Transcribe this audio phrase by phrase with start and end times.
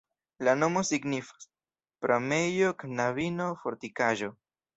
[0.47, 1.47] La nomo signifas:
[2.07, 4.33] pramejo-knabino-fortikaĵo.